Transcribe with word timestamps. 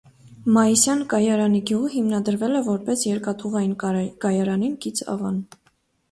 Մայիսյան 0.53 1.01
կայարանի 1.09 1.59
գյուղը 1.71 1.91
հիմնադրվել 1.95 2.59
է 2.59 2.61
որպես 2.67 3.03
երկաթուղային 3.07 3.75
կայարանին 4.25 4.73
կից 4.87 5.03
ավան։ 5.15 5.37